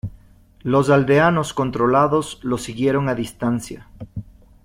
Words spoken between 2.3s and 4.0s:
los siguieron a distancia.